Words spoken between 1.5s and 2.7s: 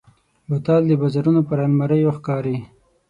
الماریو ښکاري.